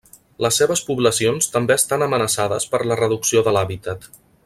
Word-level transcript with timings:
Les 0.45 0.55
seves 0.61 0.81
poblacions 0.87 1.49
també 1.57 1.77
estan 1.81 2.07
amenaçades 2.07 2.69
per 2.75 2.83
la 2.93 2.99
reducció 3.05 3.45
de 3.51 3.55
l'hàbitat. 3.59 4.11